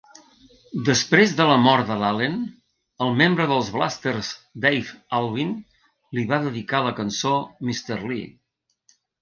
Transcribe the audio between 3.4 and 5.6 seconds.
dels Blasters Dave Alvin